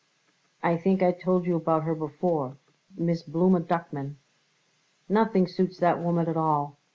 I 0.63 0.77
think 0.77 1.03
I 1.03 1.11
told 1.11 1.45
you 1.45 1.55
about 1.55 1.83
her 1.83 1.93
before 1.93 2.57
Miss 2.97 3.21
Blooma 3.21 3.59
Duckman. 3.61 4.15
Nothing 5.07 5.45
suits 5.45 5.77
that 5.77 6.01
woman 6.01 6.27
at 6.27 6.35
all. 6.37 6.75